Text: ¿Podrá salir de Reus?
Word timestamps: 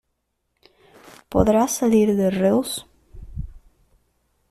¿Podrá 1.29 1.67
salir 1.67 2.07
de 2.15 2.27
Reus? 2.39 2.71